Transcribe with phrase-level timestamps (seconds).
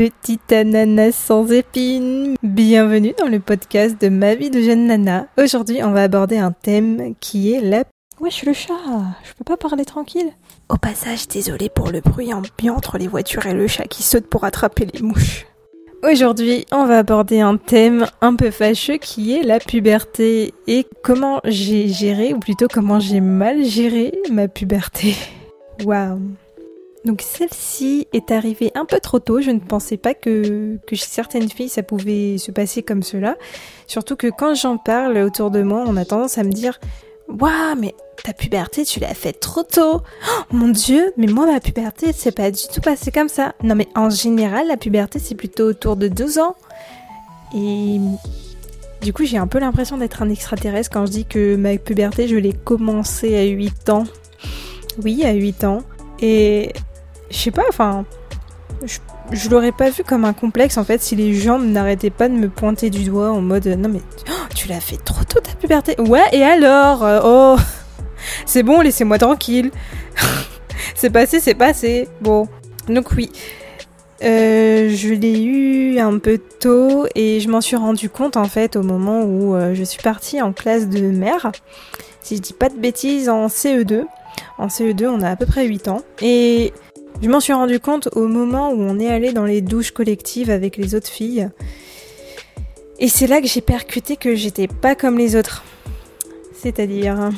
[0.00, 2.34] petite ananas sans épines.
[2.42, 5.26] Bienvenue dans le podcast de ma vie de jeune nana.
[5.36, 7.84] Aujourd'hui, on va aborder un thème qui est la...
[8.18, 8.72] Wesh le chat,
[9.22, 10.32] je peux pas parler tranquille
[10.70, 14.26] Au passage, désolé pour le bruit ambiant entre les voitures et le chat qui saute
[14.26, 15.44] pour attraper les mouches.
[16.02, 21.42] Aujourd'hui, on va aborder un thème un peu fâcheux qui est la puberté et comment
[21.44, 25.14] j'ai géré, ou plutôt comment j'ai mal géré ma puberté.
[25.84, 26.20] Waouh
[27.04, 29.40] donc celle-ci est arrivée un peu trop tôt.
[29.40, 33.36] Je ne pensais pas que, que chez certaines filles ça pouvait se passer comme cela.
[33.86, 36.78] Surtout que quand j'en parle autour de moi, on a tendance à me dire
[37.28, 37.94] Waouh, mais
[38.24, 40.00] ta puberté, tu l'as faite trop tôt.
[40.02, 43.54] Oh, mon dieu, mais moi ma puberté, c'est pas du tout passé comme ça.
[43.62, 46.56] Non mais en général, la puberté c'est plutôt autour de 12 ans.
[47.54, 47.98] Et
[49.00, 52.28] du coup, j'ai un peu l'impression d'être un extraterrestre quand je dis que ma puberté,
[52.28, 54.04] je l'ai commencé à 8 ans.
[55.02, 55.82] Oui, à 8 ans.
[56.20, 56.72] Et
[57.30, 58.04] je sais pas, enfin,
[59.32, 62.34] je, l'aurais pas vu comme un complexe en fait si les gens n'arrêtaient pas de
[62.34, 65.52] me pointer du doigt en mode non mais oh, tu l'as fait trop tôt ta
[65.52, 66.00] puberté.
[66.00, 67.56] Ouais, et alors euh, Oh,
[68.46, 69.70] c'est bon, laissez-moi tranquille.
[70.94, 72.08] c'est passé, c'est passé.
[72.20, 72.48] Bon,
[72.88, 73.30] donc oui.
[74.22, 78.76] Euh, je l'ai eu un peu tôt et je m'en suis rendu compte en fait
[78.76, 81.52] au moment où euh, je suis partie en classe de mère.
[82.22, 84.04] Si je dis pas de bêtises, en CE2.
[84.58, 86.02] En CE2, on a à peu près 8 ans.
[86.20, 86.74] Et
[87.22, 90.50] je m'en suis rendu compte au moment où on est allé dans les douches collectives
[90.50, 91.48] avec les autres filles.
[92.98, 95.64] Et c'est là que j'ai percuté que j'étais pas comme les autres.
[96.54, 97.30] C'est-à-dire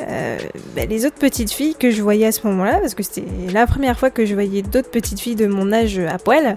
[0.00, 0.38] euh,
[0.74, 3.66] bah, les autres petites filles que je voyais à ce moment-là, parce que c'était la
[3.66, 6.56] première fois que je voyais d'autres petites filles de mon âge à poil,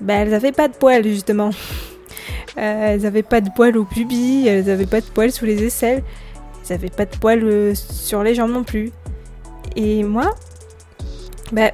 [0.00, 1.50] bah, elles avaient pas de poils justement.
[2.58, 5.62] Euh, elles avaient pas de poils au pubis, elles avaient pas de poils sous les
[5.64, 6.02] aisselles,
[6.68, 8.90] elles avaient pas de poils euh, sur les jambes non plus.
[9.76, 10.34] Et moi,
[11.52, 11.70] bah,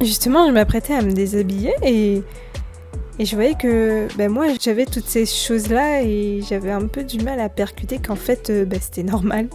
[0.00, 2.22] justement, je m'apprêtais à me déshabiller et,
[3.18, 7.18] et je voyais que bah, moi, j'avais toutes ces choses-là et j'avais un peu du
[7.18, 9.48] mal à percuter qu'en fait, euh, bah, c'était normal.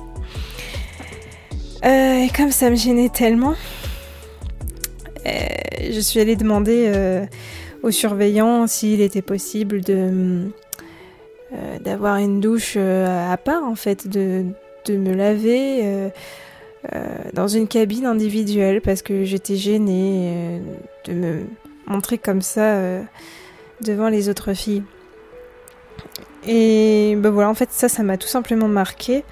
[1.83, 3.55] Euh, et comme ça me gênait tellement,
[5.25, 5.31] euh,
[5.91, 7.27] je suis allée demander
[7.83, 10.47] au surveillant s'il était possible de
[11.79, 14.45] d'avoir une douche à part en fait, de,
[14.85, 16.09] de me laver euh,
[17.33, 20.59] dans une cabine individuelle parce que j'étais gênée euh,
[21.05, 21.43] de me
[21.85, 23.01] montrer comme ça euh,
[23.81, 24.83] devant les autres filles.
[26.47, 29.23] Et ben voilà, en fait, ça, ça m'a tout simplement marqué.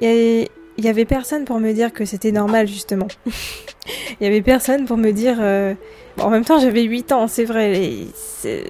[0.00, 3.08] Et il y avait personne pour me dire que c'était normal, justement.
[4.20, 5.38] Il y avait personne pour me dire.
[6.18, 8.06] en même temps, j'avais 8 ans, c'est vrai.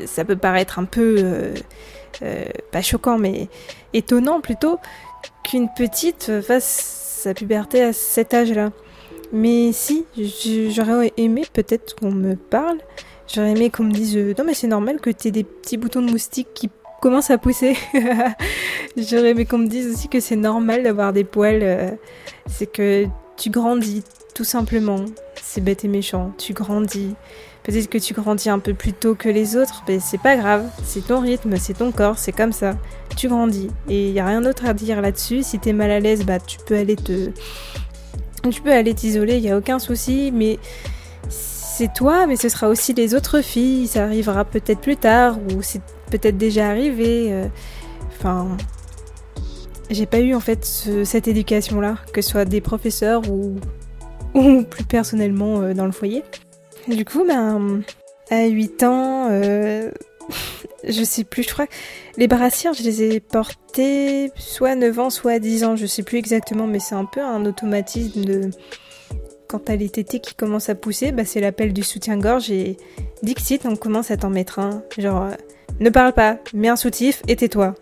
[0.06, 1.52] ça peut paraître un peu.
[2.72, 3.48] pas choquant, mais
[3.92, 4.78] étonnant plutôt
[5.44, 8.70] qu'une petite fasse sa puberté à cet âge-là.
[9.32, 10.06] Mais si,
[10.70, 12.78] j'aurais aimé peut-être qu'on me parle.
[13.32, 15.76] J'aurais aimé qu'on me dise euh, non mais c'est normal que tu aies des petits
[15.76, 16.70] boutons de moustique qui
[17.02, 17.76] commencent à pousser.
[18.96, 21.60] j'aurais aimé qu'on me dise aussi que c'est normal d'avoir des poils.
[21.62, 21.90] Euh,
[22.46, 23.04] c'est que
[23.36, 24.02] tu grandis
[24.34, 25.04] tout simplement.
[25.42, 26.32] C'est bête et méchant.
[26.38, 27.14] Tu grandis.
[27.68, 30.64] Peut-être que tu grandis un peu plus tôt que les autres, mais c'est pas grave.
[30.84, 32.78] C'est ton rythme, c'est ton corps, c'est comme ça.
[33.14, 33.68] Tu grandis.
[33.90, 35.42] Et il y a rien d'autre à dire là-dessus.
[35.42, 37.28] Si t'es mal à l'aise, bah tu peux aller te.
[38.50, 40.58] Tu peux aller t'isoler, il y a aucun souci, mais
[41.28, 43.86] c'est toi, mais ce sera aussi les autres filles.
[43.86, 47.34] Ça arrivera peut-être plus tard, ou c'est peut-être déjà arrivé.
[47.34, 47.48] Euh.
[48.18, 48.48] Enfin.
[49.90, 50.64] J'ai pas eu en fait
[51.04, 53.56] cette éducation-là, que ce soit des professeurs ou,
[54.34, 56.22] ou plus personnellement euh, dans le foyer.
[56.88, 57.82] Du coup, ben,
[58.30, 59.90] à 8 ans, euh,
[60.88, 61.66] je sais plus, je crois
[62.16, 65.84] les brassières, je les ai portées soit à 9 ans, soit à 10 ans, je
[65.84, 68.50] sais plus exactement, mais c'est un peu un automatisme de.
[69.48, 72.76] Quand t'as les tétés qui commencent à pousser, bah c'est l'appel du soutien-gorge et
[73.22, 74.82] Dixit, on commence à t'en mettre un.
[74.98, 75.30] Genre, euh,
[75.80, 77.74] ne parle pas, mets un soutif et tais-toi.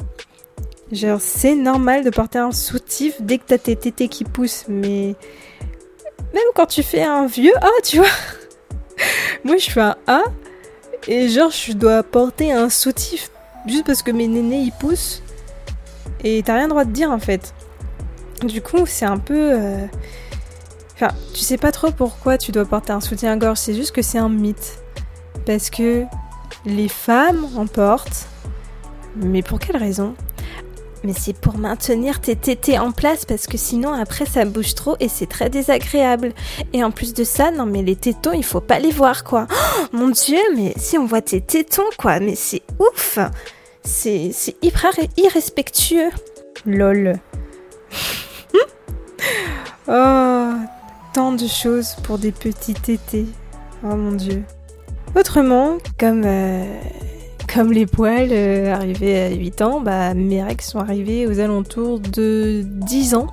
[0.93, 5.15] Genre, c'est normal de porter un soutif dès que t'as tes tétés qui poussent, mais.
[6.35, 8.09] Même quand tu fais un vieux A, tu vois
[9.45, 10.23] moi, je fais un A
[11.09, 13.31] et genre, je dois porter un soutif
[13.67, 15.23] juste parce que mes nénés ils poussent
[16.25, 17.55] et t'as rien droit de dire en fait.
[18.45, 19.53] Du coup, c'est un peu.
[19.53, 19.87] Euh,
[20.95, 24.19] enfin, tu sais pas trop pourquoi tu dois porter un soutien-gorge, c'est juste que c'est
[24.19, 24.79] un mythe.
[25.47, 26.05] Parce que
[26.65, 28.27] les femmes en portent.
[29.17, 30.15] Mais pour quelle raison?
[31.07, 34.97] Mais c'est pour maintenir tes tétés en place parce que sinon après ça bouge trop
[34.99, 36.33] et c'est très désagréable.
[36.73, 39.47] Et en plus de ça, non mais les tétons, il faut pas les voir quoi.
[39.51, 43.21] Oh, mon dieu, mais si on voit tes tétons quoi, mais c'est ouf.
[43.85, 44.33] C'est
[44.63, 46.11] hyper irrespectueux.
[46.67, 47.21] Lol.
[49.89, 50.53] oh,
[51.15, 53.27] tant de choses pour des petits tétés.
[53.85, 54.43] Oh mon dieu.
[55.15, 56.65] Autrement, comme, euh,
[57.57, 62.01] comme les poils euh, arrivés à 8 ans, bah, mes règles sont arrivées aux alentours
[62.01, 63.29] de 10 ans.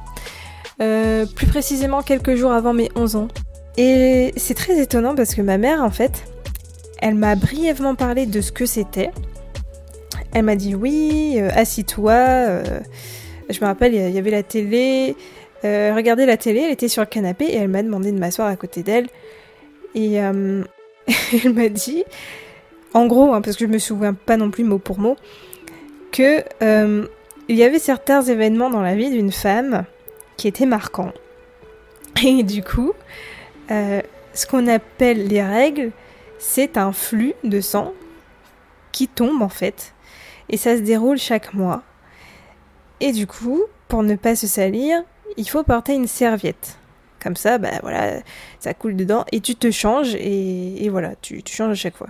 [0.81, 3.27] Euh, plus précisément quelques jours avant mes 11 ans.
[3.75, 6.23] Et c'est très étonnant parce que ma mère, en fait,
[7.01, 9.11] elle m'a brièvement parlé de ce que c'était.
[10.31, 12.63] Elle m'a dit oui, assis-toi.
[13.49, 15.17] je me rappelle, il y avait la télé.
[15.63, 18.55] regardez la télé, elle était sur le canapé et elle m'a demandé de m'asseoir à
[18.55, 19.09] côté d'elle.
[19.95, 20.63] Et elle
[21.53, 22.05] m'a dit,
[22.93, 25.15] en gros, hein, parce que je me souviens pas non plus mot pour mot,
[26.11, 27.07] que euh,
[27.47, 29.85] il y avait certains événements dans la vie d'une femme
[30.37, 31.13] qui étaient marquants.
[32.23, 32.93] Et du coup,
[33.71, 34.01] euh,
[34.33, 35.91] ce qu'on appelle les règles,
[36.39, 37.93] c'est un flux de sang
[38.91, 39.93] qui tombe en fait.
[40.49, 41.83] Et ça se déroule chaque mois.
[42.99, 45.03] Et du coup, pour ne pas se salir,
[45.37, 46.77] il faut porter une serviette.
[47.21, 48.19] Comme ça, bah voilà,
[48.59, 52.09] ça coule dedans et tu te changes et, voilà, tu, changes à chaque fois.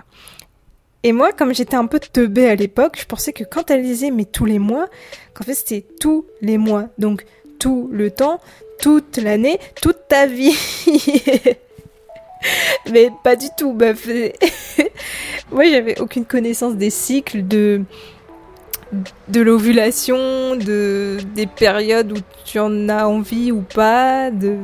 [1.04, 4.10] Et moi, comme j'étais un peu teubée à l'époque, je pensais que quand elle disait
[4.10, 4.88] mais tous les mois,
[5.34, 6.86] qu'en fait c'était tous les mois.
[6.98, 7.26] Donc
[7.58, 8.40] tout le temps,
[8.80, 10.56] toute l'année, toute ta vie.
[12.90, 14.08] mais pas du tout, meuf.
[15.52, 17.82] moi j'avais aucune connaissance des cycles de
[19.28, 24.56] de l'ovulation, de des périodes où tu en as envie ou pas, de,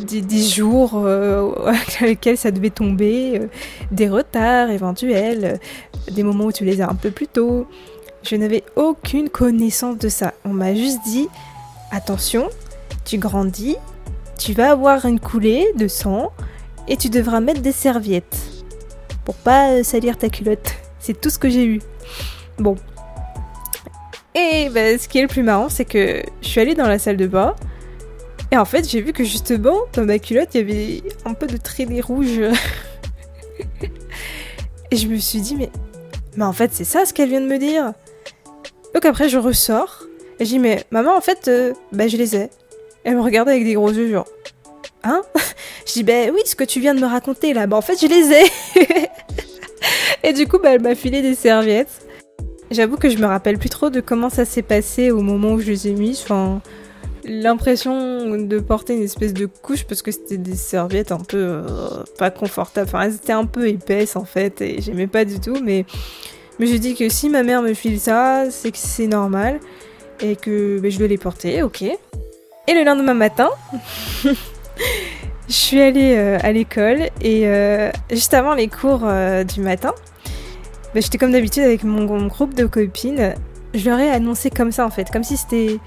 [0.00, 1.52] des, jours euh,
[2.00, 3.46] lesquels ça devait tomber, euh,
[3.90, 7.66] des retards éventuels, euh, des moments où tu les as un peu plus tôt.
[8.22, 10.34] Je n'avais aucune connaissance de ça.
[10.44, 11.28] On m'a juste dit
[11.90, 12.48] attention,
[13.04, 13.76] tu grandis,
[14.38, 16.32] tu vas avoir une coulée de sang
[16.88, 18.36] et tu devras mettre des serviettes
[19.24, 20.74] pour pas salir ta culotte.
[20.98, 21.80] C'est tout ce que j'ai eu.
[22.58, 22.76] Bon.
[24.34, 26.98] Et ben, ce qui est le plus marrant, c'est que je suis allée dans la
[26.98, 27.54] salle de bain.
[28.52, 31.46] Et en fait, j'ai vu que justement, dans ma culotte, il y avait un peu
[31.46, 32.40] de traînées rouges.
[34.90, 35.70] et je me suis dit, mais,
[36.36, 37.92] mais en fait, c'est ça ce qu'elle vient de me dire.
[38.94, 40.04] Donc après, je ressors.
[40.38, 42.50] Et je dis, mais maman, en fait, euh, bah, je les ai.
[43.04, 44.26] Elle me regardait avec des gros yeux, genre,
[45.04, 45.22] hein?
[45.86, 47.96] Je dis, ben oui, ce que tu viens de me raconter là, bah en fait,
[48.00, 49.08] je les ai.
[50.28, 52.04] et du coup, bah, elle m'a filé des serviettes.
[52.72, 55.60] J'avoue que je me rappelle plus trop de comment ça s'est passé au moment où
[55.60, 56.20] je les ai mises.
[56.22, 56.60] Enfin,
[57.26, 61.62] l'impression de porter une espèce de couche parce que c'était des serviettes un peu euh,
[62.18, 62.88] pas confortables.
[62.88, 65.56] Enfin, elles étaient un peu épaisses en fait et j'aimais pas du tout.
[65.62, 65.84] Mais,
[66.58, 69.60] mais je dis que si ma mère me file ça, c'est que c'est normal
[70.20, 71.82] et que ben, je dois les porter, ok.
[71.82, 73.50] Et le lendemain matin,
[74.24, 74.34] je
[75.48, 79.06] suis allée euh, à l'école et euh, juste avant les cours
[79.46, 79.92] du matin,
[80.94, 83.34] bah, j'étais comme d'habitude avec mon, groupe de copines.
[83.74, 85.78] Je leur ai annoncé comme ça en fait, comme si c'était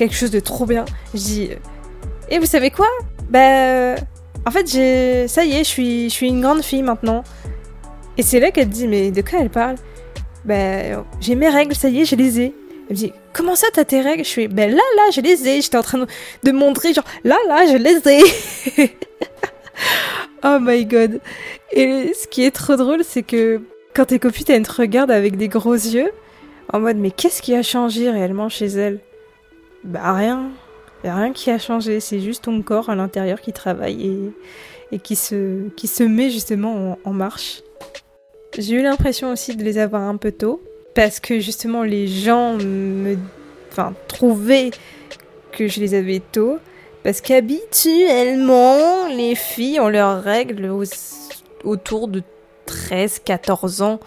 [0.00, 0.86] quelque chose de trop bien.
[1.12, 1.58] Je dis, et
[2.30, 2.88] eh, vous savez quoi?
[3.28, 3.96] Bah,
[4.46, 7.22] en fait, j'ai, ça y est, je suis, je suis une grande fille maintenant.
[8.16, 9.74] Et c'est là qu'elle dit, mais de quoi elle parle?
[10.46, 12.54] Bah, j'ai mes règles, ça y est, je les ai.
[12.88, 14.24] Elle me dit, comment ça t'as tes règles?
[14.24, 15.60] Je suis, ben là, là, je les ai.
[15.60, 16.06] J'étais en train
[16.44, 18.96] de, montrer, genre, là, là, je les ai.
[20.44, 21.20] oh my god.
[21.72, 23.60] Et ce qui est trop drôle, c'est que
[23.94, 26.10] quand tes copines, elles te regardent avec des gros yeux,
[26.72, 29.00] en mode mais qu'est-ce qui a changé réellement chez elles?
[29.84, 30.50] Bah rien.
[31.02, 34.32] Rien qui a changé, c'est juste ton corps à l'intérieur qui travaille et,
[34.92, 37.62] et qui, se, qui se met justement en, marche.
[38.58, 40.62] J'ai eu l'impression aussi de les avoir un peu tôt,
[40.94, 43.16] parce que justement les gens me
[43.70, 44.72] enfin, trouvaient
[45.52, 46.58] que je les avais tôt,
[47.02, 50.70] parce qu'habituellement les filles ont leurs règles
[51.64, 52.22] autour de
[52.66, 54.00] 13, 14 ans,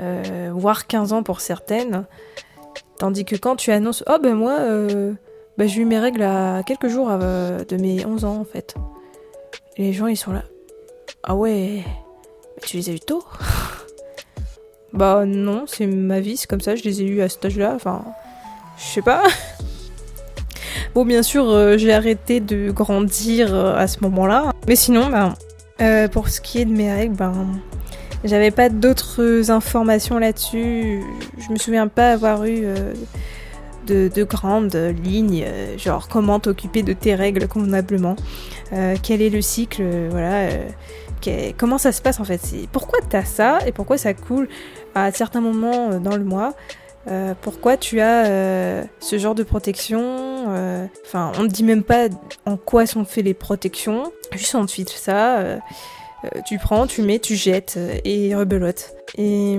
[0.00, 2.04] euh, voire 15 ans pour certaines.
[2.98, 5.12] Tandis que quand tu annonces Oh ben moi, euh,
[5.58, 8.74] ben, j'ai eu mes règles à quelques jours euh, de mes 11 ans en fait.
[9.76, 10.44] Les gens ils sont là.
[11.22, 13.24] Ah ouais, mais tu les as eu tôt?
[14.92, 17.72] Bah non, c'est ma vie, c'est comme ça, je les ai eu à cet âge-là.
[17.74, 18.02] Enfin,
[18.78, 19.22] je sais pas.
[20.94, 24.52] Bon, bien sûr, j'ai arrêté de grandir à ce moment-là.
[24.66, 27.60] Mais sinon, ben, pour ce qui est de mes règles, ben,
[28.26, 31.02] j'avais pas d'autres informations là-dessus.
[31.38, 32.92] Je me souviens pas avoir eu euh,
[33.86, 38.16] de, grandes lignes, euh, genre comment t'occuper de tes règles convenablement,
[38.72, 40.48] euh, quel est le cycle, voilà,
[41.56, 42.40] comment ça se passe en fait?
[42.72, 44.48] Pourquoi t'as ça et pourquoi ça coule
[44.94, 46.54] à certains moments dans le mois?
[47.40, 48.24] pourquoi tu as
[48.98, 50.46] ce genre de protection?
[51.04, 52.08] Enfin, on ne dit même pas
[52.46, 55.60] en quoi sont faites les protections, juste on te file ça.
[56.34, 58.94] Euh, tu prends, tu mets, tu jettes euh, et rebelote.
[59.18, 59.58] Et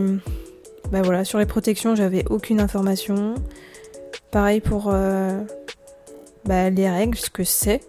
[0.92, 3.36] bah voilà, sur les protections, j'avais aucune information.
[4.32, 5.40] Pareil pour euh,
[6.46, 7.82] bah, les règles, ce que c'est.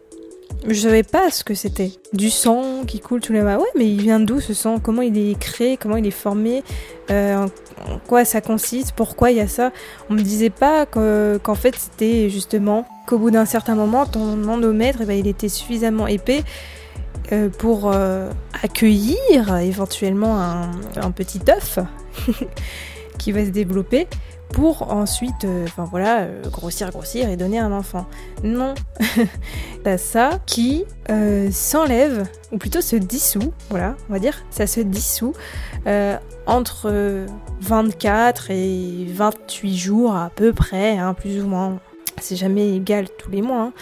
[0.66, 1.92] Je savais pas ce que c'était.
[2.12, 3.58] Du sang qui coule tous les mois.
[3.58, 4.78] Ouais, mais il vient d'où ce sang?
[4.80, 5.76] Comment il est créé?
[5.76, 6.64] Comment il est formé?
[7.10, 8.92] En quoi ça consiste?
[8.92, 9.72] Pourquoi il y a ça?
[10.10, 15.00] On me disait pas qu'en fait c'était justement qu'au bout d'un certain moment, ton endomètre,
[15.02, 16.42] eh ben, il était suffisamment épais
[17.58, 18.30] pour euh,
[18.62, 21.78] accueillir éventuellement un, petit œuf
[23.18, 24.06] qui va se développer
[24.52, 28.06] pour ensuite, euh, enfin voilà, grossir, grossir et donner un enfant.
[28.42, 28.74] Non,
[29.84, 30.84] t'as ça qui
[31.50, 35.34] s'enlève, ou plutôt se dissout, voilà, on va dire, ça se dissout
[36.46, 37.26] entre
[37.60, 41.78] 24 et 28 jours à peu près, hein, plus ou moins.
[42.20, 43.62] C'est jamais égal tous les mois.
[43.62, 43.72] Hein.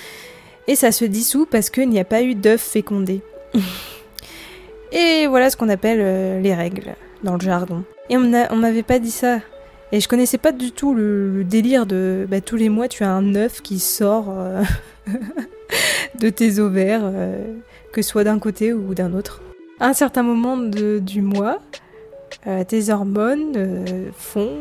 [0.68, 3.22] Et ça se dissout parce qu'il n'y a pas eu d'œuf fécondé.
[4.92, 7.84] Et voilà ce qu'on appelle euh, les règles dans le jargon.
[8.08, 9.40] Et on, on m'avait pas dit ça.
[9.92, 13.10] Et je connaissais pas du tout le, délire de bah, tous les mois tu as
[13.10, 14.62] un œuf qui sort euh,
[16.20, 17.54] de tes ovaires, euh,
[17.92, 19.42] que ce soit d'un côté ou d'un autre.
[19.78, 21.60] À un certain moment du mois,
[22.66, 24.56] tes hormones font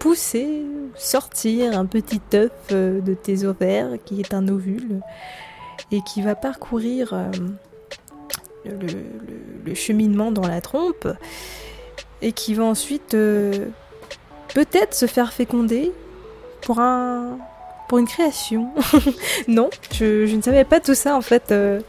[0.00, 0.62] pousser,
[0.96, 5.00] sortir un petit œuf de tes ovaires qui est un ovule
[5.90, 7.14] et qui va parcourir
[8.64, 11.08] le, cheminement dans la trompe
[12.22, 13.66] et qui va ensuite euh,
[14.54, 15.92] peut-être se faire féconder
[16.62, 17.38] pour un
[17.88, 18.70] pour une création.
[19.48, 21.80] non, je, ne savais pas tout ça en fait euh,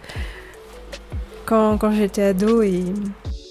[1.45, 2.83] quand, j'étais ado et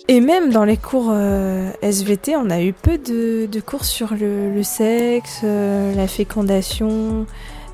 [0.09, 4.63] et même dans les cours euh, SVT, on a eu peu de, cours sur le,
[4.63, 7.25] sexe, la fécondation.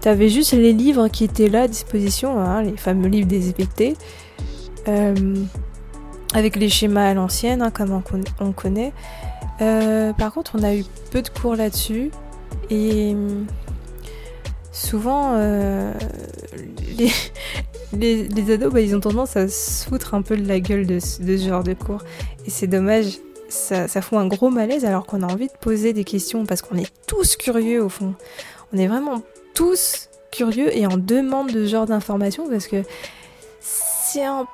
[0.01, 3.97] T'avais juste les livres qui étaient là à disposition, hein, les fameux livres SVT.
[4.89, 5.15] Euh,
[6.33, 8.03] avec les schémas à l'ancienne, hein, comme
[8.41, 8.93] on, connaît.
[9.61, 12.11] Euh, par contre, on a eu peu de cours là-dessus.
[12.71, 13.15] Et
[14.73, 15.93] souvent, euh,
[17.93, 20.87] les, les, ados, bah, ils ont tendance à se foutre un peu de la gueule
[20.87, 22.03] de, ce genre de cours.
[22.47, 25.93] Et c'est dommage, ça, ça, fout un gros malaise alors qu'on a envie de poser
[25.93, 28.15] des questions parce qu'on est tous curieux au fond.
[28.73, 29.23] On est vraiment
[29.55, 32.83] tous curieux et en demande de ce genre d'informations parce que
[33.61, 34.47] c'est un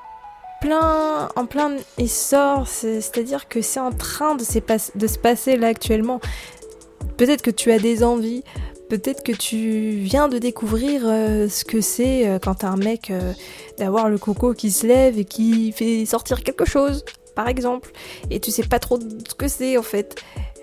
[0.61, 6.21] plein, en plein essor, c'est-à-dire que c'est en train de, se passer là actuellement.
[7.17, 8.43] Peut-être que tu as des envies,
[8.89, 13.33] peut-être que tu viens de découvrir euh, ce que c'est euh, quand un mec euh,
[13.79, 17.93] d'avoir le coco qui se lève et qui fait sortir quelque chose, par exemple,
[18.31, 20.17] et tu sais pas trop ce que c'est en fait.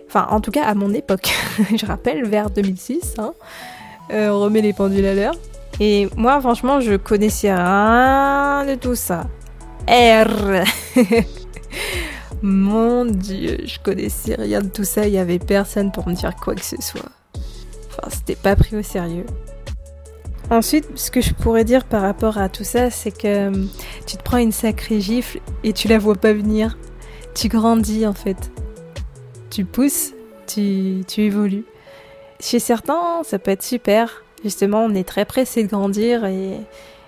[0.08, 1.34] Enfin, en tout cas, à mon époque,
[1.76, 3.34] je rappelle, vers 2006, hein,
[4.12, 5.36] on remet les pendules à l'heure.
[5.80, 9.28] Et moi, franchement, je connaissais rien de tout ça.
[9.88, 10.64] R.
[12.42, 16.36] Mon dieu, je connaissais rien de tout ça, il y avait personne pour me dire
[16.36, 17.10] quoi que ce soit.
[17.90, 19.26] Enfin, c'était pas pris au sérieux.
[20.50, 23.70] Ensuite, ce que je pourrais dire par rapport à tout ça, c'est que hum,
[24.06, 26.78] tu te prends une sacrée gifle et tu la vois pas venir.
[27.34, 28.52] Tu grandis en fait.
[29.50, 30.14] Tu pousses,
[30.46, 31.66] tu, tu évolues.
[32.44, 34.22] Chez certains, ça peut être super.
[34.44, 36.60] Justement, on est très pressé de grandir et,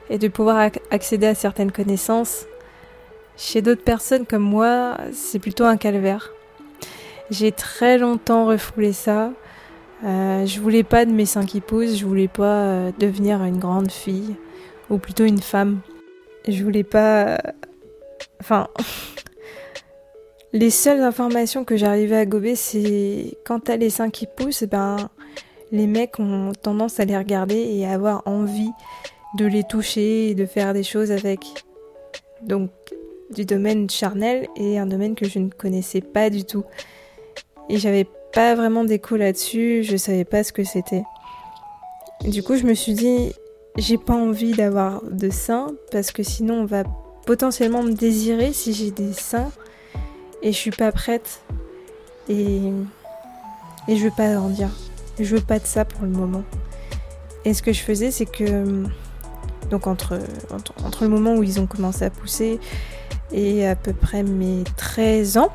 [0.10, 2.46] de pouvoir accéder à certaines connaissances.
[3.36, 6.32] Chez d'autres personnes comme moi, c'est plutôt un calvaire.
[7.32, 9.34] J'ai très longtemps refoulé ça.
[10.06, 13.60] Euh, je voulais pas de mes seins qui poussent, je voulais pas euh, devenir une
[13.60, 14.38] grande fille,
[14.89, 15.80] ou plutôt une femme.
[16.48, 17.25] Je voulais pas.
[17.25, 17.38] Euh,
[18.39, 18.70] enfin.
[20.54, 25.10] les seules informations que j'arrivais à gober, c'est quand t'as les seins qui poussent, ben
[25.72, 28.72] les mecs ont tendance à les regarder et à avoir envie
[29.38, 31.39] de les toucher et de faire des choses avec.
[32.41, 32.69] Donc
[33.31, 36.63] du domaine charnel et un domaine que je ne connaissais pas du tout.
[37.69, 41.03] Et j'avais pas vraiment d'écho là-dessus, je savais pas ce que c'était.
[42.24, 43.34] Du coup, je me suis dit,
[43.77, 46.84] j'ai pas envie d'avoir de seins parce que sinon on va
[47.25, 49.51] potentiellement me désirer si j'ai des seins
[50.41, 51.41] et je suis pas prête
[52.29, 52.72] et
[53.88, 54.69] et je veux pas grandir.
[55.19, 56.43] Je veux pas de ça pour le moment.
[57.45, 58.84] Et ce que je faisais, c'est que
[59.69, 60.19] donc entre,
[60.51, 62.60] entre, le moment où ils ont commencé à pousser
[63.31, 65.51] et à peu près mes 13 ans.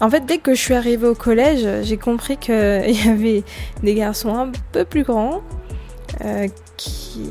[0.00, 3.42] En fait, dès que je suis arrivée au collège, j'ai compris qu'il y avait
[3.82, 5.42] des garçons un peu plus grands
[6.24, 7.28] euh, qui,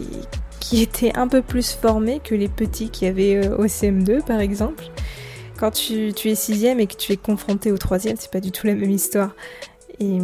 [0.60, 4.39] qui étaient un peu plus formés que les petits qui avaient euh, au CM2 par
[4.39, 4.83] exemple.
[5.57, 8.51] Quand tu, tu es sixième et que tu es confronté au troisième, c'est pas du
[8.51, 9.31] tout la même histoire.
[10.00, 10.19] Et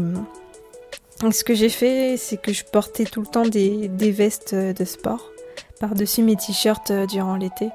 [1.32, 4.86] ce que j'ai fait, c'est que je portais tout le temps des, des vestes de
[4.86, 5.32] sport
[5.80, 7.70] par-dessus mes t-shirts euh, durant l'été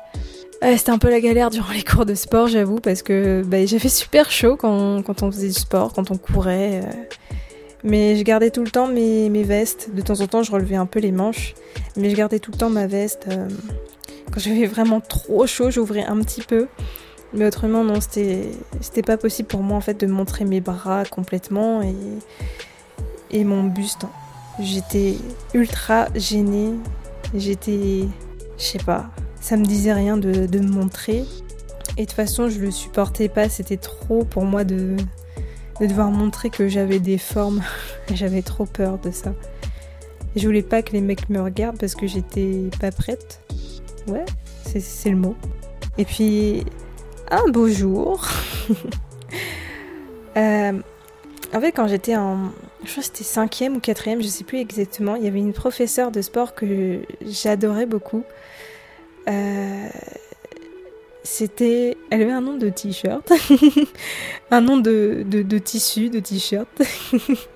[0.77, 3.89] c'était un peu la galère durant les cours de sport, j'avoue, parce que bah, j'avais
[3.89, 6.81] super chaud quand, on faisait du sport, quand on courait.
[6.83, 6.91] Euh.
[7.83, 9.91] Mais je gardais tout le temps mes, mes, vestes.
[9.95, 11.55] De temps en temps, je relevais un peu les manches.
[11.97, 13.27] Mais je gardais tout le temps ma veste.
[13.29, 13.47] Euh,
[14.33, 16.67] quand j'avais vraiment trop chaud, j'ouvrais un petit peu.
[17.35, 21.83] Mais autrement, non, c'était pas possible pour moi en fait de montrer mes bras complètement
[21.83, 21.95] et,
[23.31, 24.07] et mon buste.
[24.61, 25.17] J'étais
[25.53, 26.75] ultra gênée.
[27.35, 28.05] J'étais.
[28.59, 29.11] Je sais pas.
[29.41, 31.25] Ça me disait rien de, me montrer.
[31.97, 33.49] Et de toute façon, je le supportais pas.
[33.49, 34.97] C'était trop pour moi de,
[35.81, 37.63] de devoir montrer que j'avais des formes.
[38.15, 39.35] j'avais trop peur de ça.
[40.37, 43.41] Je voulais pas que les mecs me regardent parce que j'étais pas prête.
[44.09, 44.25] Ouais,
[44.63, 45.37] c'est le mot.
[45.97, 46.65] Et puis,
[47.31, 48.27] un beau jour.
[50.37, 50.73] euh,
[51.55, 52.51] en fait, quand j'étais en.
[52.85, 55.15] Je crois que c'était cinquième ou quatrième, je sais plus exactement.
[55.15, 58.25] Il y avait une professeure de sport que j'adorais beaucoup.
[59.29, 59.89] Euh,
[61.23, 61.97] c'était.
[62.11, 63.33] Elle avait un nom de t-shirt.
[64.51, 66.69] un nom de, de, tissu, de t-shirt.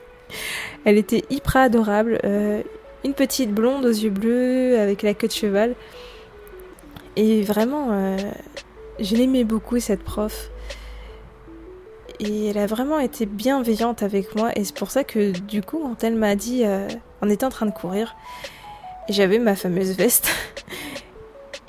[0.85, 2.21] Elle était hyper adorable.
[2.25, 2.63] Euh,
[3.05, 5.75] une petite blonde aux yeux bleus avec la queue de cheval.
[7.17, 8.17] Et vraiment, euh,
[9.01, 10.51] je l'aimais beaucoup cette prof.
[12.21, 14.51] Et elle a vraiment été bienveillante avec moi.
[14.57, 16.89] Et c'est pour ça que du coup, quand elle m'a dit, euh,
[17.23, 18.17] on était en train de courir,
[19.09, 20.29] j'avais ma fameuse veste.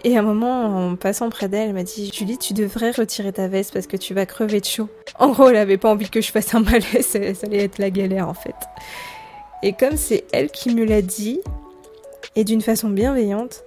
[0.06, 3.34] Et à un moment, en passant près d'elle, elle m'a dit Julie, tu devrais retirer
[3.34, 4.88] ta veste parce que tu vas crever de chaud.
[5.18, 7.90] En gros, elle avait pas envie que je fasse un malaise, ça allait être la
[7.90, 8.56] galère en fait.
[9.62, 11.42] Et comme c'est elle qui me l'a dit,
[12.38, 13.64] et d'une façon bienveillante,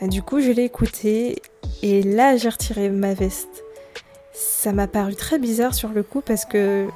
[0.00, 1.36] bah, du coup, je l'ai écoutée
[1.82, 3.61] et là, j'ai retiré ma veste.
[4.32, 6.88] Ça m'a paru très bizarre sur le coup parce que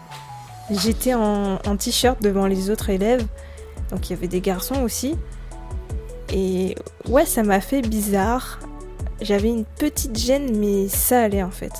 [0.70, 3.24] j'étais en, t-shirt devant les autres élèves,
[3.90, 5.16] donc il y avait des garçons aussi.
[6.32, 6.74] Et
[7.08, 8.58] ouais, ça m'a fait bizarre.
[9.20, 11.72] J'avais une petite gêne, mais ça allait en fait.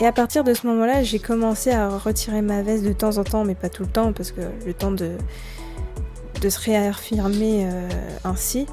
[0.00, 3.24] Et à partir de ce moment-là, j'ai commencé à retirer ma veste de temps en
[3.24, 5.12] temps, mais pas tout le temps, parce que le temps de,
[6.40, 7.88] de se réaffirmer euh,
[8.24, 8.66] ainsi.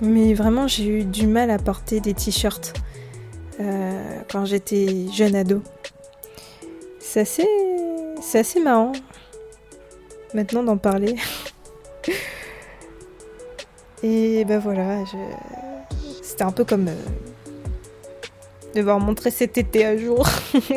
[0.00, 2.74] Mais vraiment, j'ai eu du mal à porter des t-shirts
[3.60, 5.62] euh, quand j'étais jeune ado.
[6.98, 7.46] C'est assez,
[8.20, 8.92] c'est assez marrant
[10.34, 11.16] maintenant d'en parler.
[14.02, 15.04] Et ben voilà,
[16.22, 16.94] c'était un peu comme euh,
[18.74, 20.26] devoir montrer cet été à jour.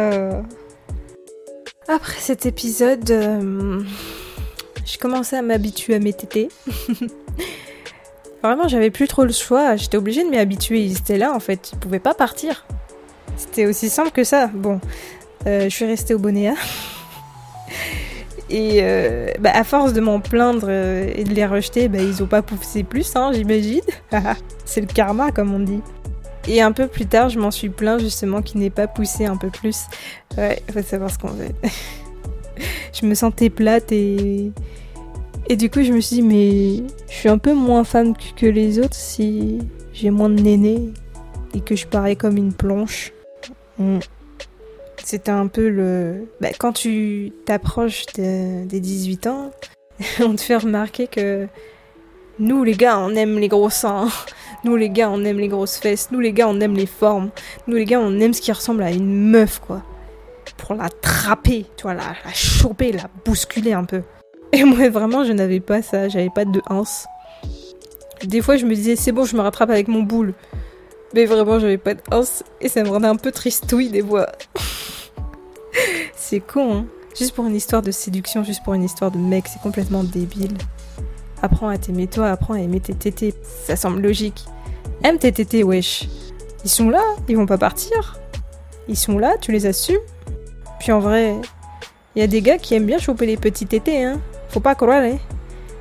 [0.00, 0.40] Euh,
[1.88, 6.50] après cet épisode, je commençais à m'habituer à mes tétés.
[8.42, 9.76] Vraiment, j'avais plus trop le choix.
[9.76, 10.82] J'étais obligée de m'y habituer.
[10.82, 11.70] Ils étaient là, en fait.
[11.72, 12.66] Ils pouvaient pas partir.
[13.36, 14.48] C'était aussi simple que ça.
[14.52, 14.80] Bon,
[15.46, 16.54] je suis restée au Bonéa.
[18.50, 22.22] Et euh, bah, à force de m'en plaindre euh, et de les rejeter, bah, ils
[22.22, 23.82] ont pas poussé plus, hein, j'imagine.
[24.64, 25.80] c'est le karma, comme on dit.
[26.46, 29.36] Et un peu plus tard, je m'en suis plaint justement qu'ils n'aient pas poussé un
[29.36, 29.82] peu plus.
[30.38, 31.50] Ouais, faut savoir ce qu'on veut.
[32.92, 34.52] je me sentais plate et.
[35.50, 38.46] Et du coup, je me suis dit, mais je suis un peu moins femme que
[38.46, 39.58] les autres si
[39.94, 40.92] j'ai moins de néné
[41.54, 43.12] et que je parais comme une planche.
[43.78, 43.98] Mm.
[45.02, 46.28] C'était un peu le...
[46.42, 49.50] Bah, quand tu t'approches des 18 ans,
[50.20, 51.48] on te fait remarquer que
[52.38, 54.08] nous les gars, on aime les gros seins.
[54.64, 56.10] Nous les gars, on aime les grosses fesses.
[56.10, 57.30] Nous les gars, on aime les formes.
[57.68, 59.82] Nous les gars, on aime ce qui ressemble à une meuf, quoi.
[60.56, 64.02] Pour la trapper, tu vois, la, la choper, la bousculer un peu.
[64.52, 66.08] Et moi, vraiment, je n'avais pas ça.
[66.08, 67.06] J'avais pas de hanse.
[68.24, 70.34] Des fois, je me disais, c'est bon, je me rattrape avec mon boule.
[71.14, 72.42] Mais vraiment, j'avais pas de hanse.
[72.60, 74.26] Et ça me rendait un peu tristouille des fois.
[76.16, 76.86] c'est con, hein.
[77.16, 80.56] Juste pour une histoire de séduction, juste pour une histoire de mec, c'est complètement débile.
[81.42, 83.34] Apprends à t'aimer toi, apprends à aimer tes tétés.
[83.64, 84.44] Ça semble logique.
[85.02, 86.08] Aime tes tétés, wesh.
[86.64, 88.18] Ils sont là, ils vont pas partir.
[88.88, 89.98] Ils sont là, tu les assumes.
[90.78, 91.34] Puis en vrai,
[92.14, 94.20] il y a des gars qui aiment bien choper les petits tétés, hein.
[94.48, 95.18] Faut pas croire, hein.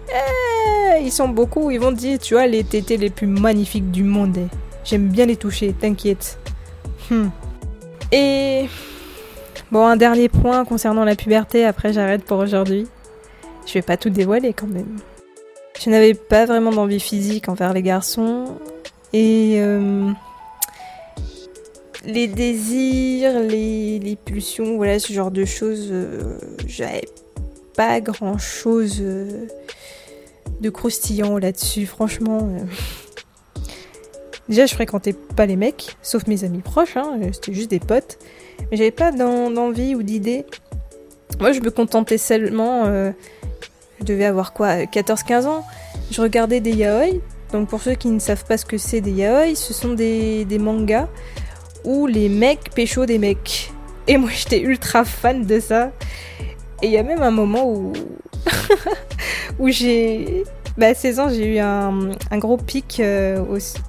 [0.10, 4.04] Eh, ils sont beaucoup, ils vont dire, tu vois, les tétés les plus magnifiques du
[4.04, 4.38] monde.
[4.38, 4.48] Hein.
[4.84, 6.40] J'aime bien les toucher, t'inquiète.
[7.10, 7.28] Hmm.
[8.12, 8.68] Et
[9.70, 12.88] Bon, un dernier point concernant la puberté, après j'arrête pour aujourd'hui.
[13.66, 14.98] Je vais pas tout dévoiler quand même.
[15.78, 18.46] Je n'avais pas vraiment d'envie physique envers les garçons.
[19.12, 20.10] Et euh,
[22.06, 27.04] les désirs, les, pulsions, voilà, ce genre de choses, euh, j'avais
[27.78, 29.48] pas grand chose euh,
[30.60, 32.50] de croustillant là-dessus, franchement.
[34.50, 38.18] Déjà, je fréquentais pas les mecs, sauf mes amis proches, hein, c'était juste des potes.
[38.72, 40.46] Mais j'avais pas d'envie ou d'idée.
[41.40, 42.86] Moi, je me contentais seulement.
[42.86, 43.12] Euh,
[44.00, 45.66] je devais avoir quoi 14-15 ans.
[46.12, 47.20] Je regardais des yaoi.
[47.52, 50.46] Donc, pour ceux qui ne savent pas ce que c'est des yaoi, ce sont des,
[50.46, 51.08] des mangas
[51.84, 53.72] où les mecs pécho des mecs.
[54.08, 55.92] Et moi, j'étais ultra fan de ça.
[56.82, 57.94] Et il y a même un moment où,
[59.60, 60.44] où j'ai...
[60.78, 63.44] Bah, à 16 ans, j'ai eu un, gros pic euh,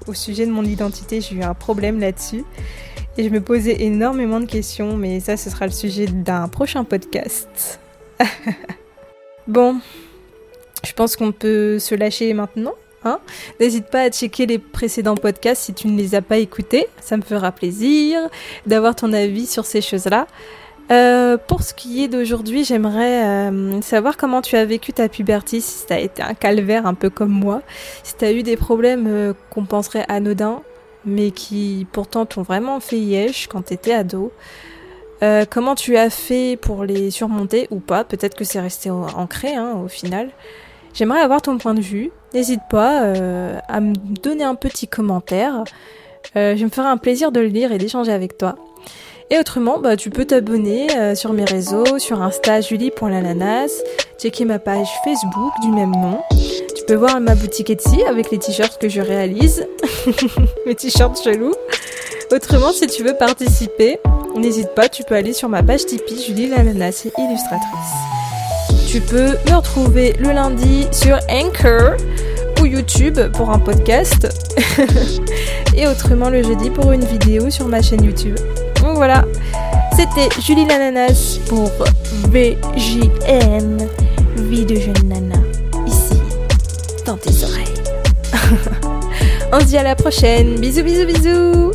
[0.07, 1.21] au, sujet de mon identité.
[1.21, 2.43] J'ai eu un problème là-dessus.
[3.17, 6.83] Et je me posais énormément de questions, mais ça, ce sera le sujet d'un prochain
[6.83, 7.79] podcast.
[9.47, 9.75] bon,
[10.83, 12.73] je pense qu'on peut se lâcher maintenant.
[13.03, 13.19] Hein
[13.59, 16.87] N'hésite pas à checker les précédents podcasts si tu ne les as pas écoutés.
[17.01, 18.19] Ça me fera plaisir
[18.65, 20.27] d'avoir ton avis sur ces choses-là.
[20.91, 25.61] Euh, pour ce qui est d'aujourd'hui, j'aimerais euh, savoir comment tu as vécu ta puberté,
[25.61, 27.61] si ça été un calvaire un peu comme moi,
[28.03, 30.63] si tu as eu des problèmes euh, qu'on penserait anodins,
[31.05, 34.31] mais qui pourtant t'ont vraiment fait yesh quand t'étais ado.
[35.49, 38.03] comment tu as fait pour les surmonter ou pas?
[38.03, 40.29] Peut-être que c'est resté ancré hein, au final.
[40.93, 42.11] J'aimerais avoir ton point de vue.
[42.33, 43.13] N'hésite pas
[43.67, 45.63] à me donner un petit commentaire.
[46.35, 48.55] je me ferai un plaisir de le lire et d'échanger avec toi.
[49.31, 53.69] Et autrement, bah, tu peux t'abonner euh, sur mes réseaux, sur Insta julie.lananas,
[54.17, 56.19] checker ma page Facebook du même nom.
[56.75, 59.67] Tu peux voir ma boutique Etsy avec les t-shirts que je réalise,
[60.65, 61.53] mes t-shirts chelous.
[62.31, 63.99] Autrement, si tu veux participer,
[64.35, 68.89] n'hésite pas, tu peux aller sur ma page Tipeee Julie l'ananas illustratrice.
[68.91, 71.97] Tu peux me retrouver le lundi sur Anchor
[72.61, 74.27] ou YouTube pour un podcast
[75.77, 78.35] et autrement le jeudi pour une vidéo sur ma chaîne YouTube.
[78.81, 79.25] Donc voilà,
[79.95, 81.69] c'était Julie l'ananas pour
[82.29, 83.87] VJN,
[84.37, 85.41] vie de jeune nana,
[85.85, 86.21] ici,
[87.05, 87.65] dans tes oreilles.
[89.51, 90.59] On se dit à la prochaine.
[90.59, 91.71] Bisous, bisous, bisous